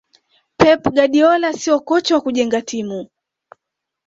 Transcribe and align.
pep 0.57 0.81
guardiola 0.95 1.53
siyo 1.53 1.79
kocha 1.79 2.15
wa 2.15 2.21
kujenga 2.21 2.61
timu 2.61 3.09